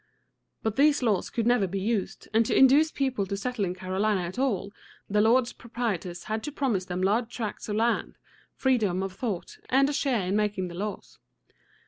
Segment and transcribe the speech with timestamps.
[0.63, 4.21] But these laws could never be used, and to induce people to settle in Carolina
[4.21, 4.71] at all,
[5.07, 8.17] the lords proprietors had to promise them large tracts of land,
[8.55, 11.19] freedom of thought, and a share in making the laws.